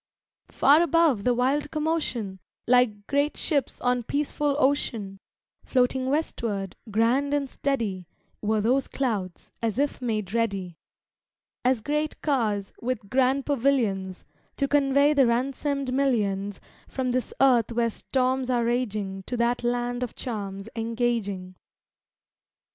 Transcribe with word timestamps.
Far 0.49 0.81
above 0.81 1.25
the 1.25 1.33
wild 1.35 1.69
commotion, 1.69 2.39
Like 2.65 3.05
great 3.05 3.37
ships 3.37 3.79
on 3.81 4.01
peaceful 4.01 4.55
ocean, 4.57 5.19
Floating 5.63 6.07
westward, 6.07 6.75
grand 6.89 7.35
and 7.35 7.47
steady, 7.47 8.07
Were 8.41 8.61
those 8.61 8.87
clouds, 8.87 9.51
as 9.61 9.77
if 9.77 10.01
made 10.01 10.33
ready, 10.33 10.79
As 11.63 11.81
great 11.81 12.19
cars, 12.23 12.73
with 12.81 13.11
grand 13.11 13.45
pavilions, 13.45 14.25
To 14.57 14.67
convey 14.67 15.13
the 15.13 15.27
ransomed 15.27 15.93
millions 15.93 16.59
From 16.87 17.11
this 17.11 17.31
earth 17.39 17.71
where 17.71 17.91
storms 17.91 18.49
are 18.49 18.65
raging 18.65 19.21
To 19.27 19.37
that 19.37 19.63
land 19.63 20.01
of 20.01 20.15
charms 20.15 20.67
engaging. 20.75 21.57